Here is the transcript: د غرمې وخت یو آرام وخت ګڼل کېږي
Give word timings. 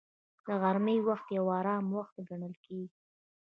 د 0.47 0.47
غرمې 0.61 0.97
وخت 1.07 1.27
یو 1.37 1.45
آرام 1.59 1.85
وخت 1.97 2.15
ګڼل 2.27 2.53
کېږي 2.65 2.97